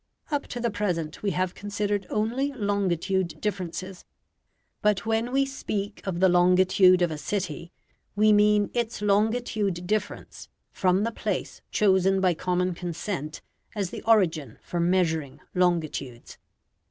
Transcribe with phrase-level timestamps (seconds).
[0.31, 4.03] Up to the present we have considered only longitude differences;
[4.81, 7.71] but when we speak of the longitude of a city
[8.15, 13.41] we mean its longitude difference from the place chosen by common consent
[13.75, 16.39] as the origin for measuring longitudes.